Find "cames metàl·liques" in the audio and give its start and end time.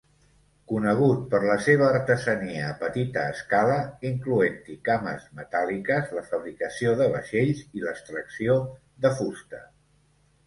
4.89-6.09